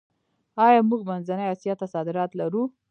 آیا 0.65 0.79
موږ 0.89 1.01
منځنۍ 1.09 1.47
اسیا 1.53 1.73
ته 1.79 1.85
صادرات 1.93 2.31
لرو؟ 2.39 2.63